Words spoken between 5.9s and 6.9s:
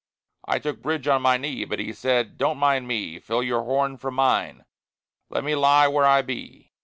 I be.